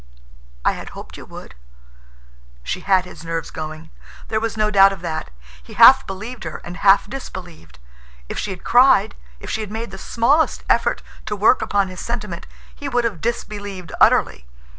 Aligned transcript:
"I 0.65 0.71
had 0.71 0.89
hoped 0.97 1.15
you 1.15 1.25
would." 1.27 1.53
She 2.63 2.79
had 2.79 3.05
his 3.05 3.23
nerves 3.23 3.51
going. 3.51 3.91
There 4.29 4.39
was 4.39 4.57
no 4.57 4.71
doubt 4.71 4.91
of 4.91 5.01
that. 5.01 5.29
He 5.61 5.73
half 5.75 6.07
believed 6.07 6.43
her 6.43 6.59
and 6.63 6.77
half 6.77 7.07
disbelieved. 7.07 7.77
If 8.27 8.39
she 8.39 8.49
had 8.49 8.63
cried, 8.63 9.13
if 9.39 9.51
she 9.51 9.61
had 9.61 9.69
made 9.69 9.91
the 9.91 9.99
smallest 9.99 10.63
effort 10.67 11.03
to 11.27 11.35
work 11.35 11.61
upon 11.61 11.87
his 11.89 11.99
sentiment, 11.99 12.47
he 12.73 12.89
would 12.89 13.03
have 13.03 13.21
disbelieved 13.21 13.91
utterly. 14.01 14.47